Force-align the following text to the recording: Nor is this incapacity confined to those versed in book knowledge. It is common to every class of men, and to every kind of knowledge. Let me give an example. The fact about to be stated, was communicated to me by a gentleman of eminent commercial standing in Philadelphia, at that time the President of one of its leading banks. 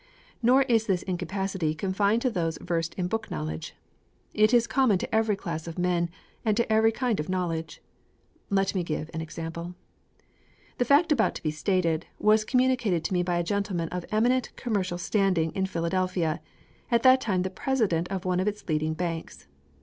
Nor 0.41 0.63
is 0.63 0.87
this 0.87 1.03
incapacity 1.03 1.75
confined 1.75 2.23
to 2.23 2.31
those 2.31 2.57
versed 2.57 2.95
in 2.95 3.07
book 3.07 3.29
knowledge. 3.29 3.75
It 4.33 4.51
is 4.51 4.65
common 4.65 4.97
to 4.97 5.15
every 5.15 5.35
class 5.35 5.67
of 5.67 5.77
men, 5.77 6.09
and 6.43 6.57
to 6.57 6.65
every 6.73 6.91
kind 6.91 7.19
of 7.19 7.29
knowledge. 7.29 7.83
Let 8.49 8.73
me 8.73 8.83
give 8.83 9.11
an 9.13 9.21
example. 9.21 9.75
The 10.79 10.85
fact 10.85 11.11
about 11.11 11.35
to 11.35 11.43
be 11.43 11.51
stated, 11.51 12.07
was 12.17 12.43
communicated 12.45 13.03
to 13.03 13.13
me 13.13 13.21
by 13.21 13.37
a 13.37 13.43
gentleman 13.43 13.89
of 13.89 14.05
eminent 14.11 14.51
commercial 14.55 14.97
standing 14.97 15.51
in 15.51 15.67
Philadelphia, 15.67 16.41
at 16.89 17.03
that 17.03 17.21
time 17.21 17.43
the 17.43 17.51
President 17.51 18.07
of 18.09 18.25
one 18.25 18.39
of 18.39 18.47
its 18.47 18.67
leading 18.67 18.95
banks. 18.95 19.45